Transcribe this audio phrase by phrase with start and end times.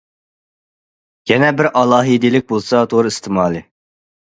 [1.33, 3.65] يەنە بىر ئالاھىدىلىك بولسا تور ئىستېمالى.